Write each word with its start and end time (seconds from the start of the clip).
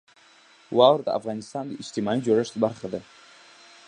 واوره 0.77 1.03
د 1.05 1.09
افغانستان 1.19 1.63
د 1.67 1.71
اجتماعي 1.83 2.19
جوړښت 2.25 2.55
برخه 2.63 2.87
ده. 2.93 3.01